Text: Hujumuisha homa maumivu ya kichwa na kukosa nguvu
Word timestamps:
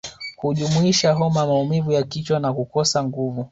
Hujumuisha 0.37 1.13
homa 1.13 1.45
maumivu 1.45 1.91
ya 1.91 2.03
kichwa 2.03 2.39
na 2.39 2.53
kukosa 2.53 3.03
nguvu 3.03 3.49